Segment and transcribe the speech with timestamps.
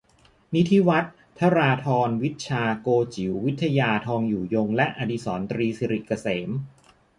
[0.53, 6.49] นิธิวัฒน์ ธราธร วิชชา โกจิ๋ว วิทยา ทองอยู่ยง และ อดิสรณ์ ตรีสิริเกษม